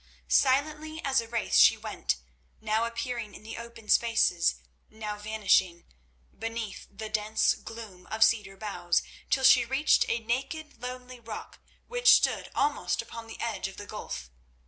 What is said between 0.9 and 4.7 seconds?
as a wraith she went, now appearing in the open spaces,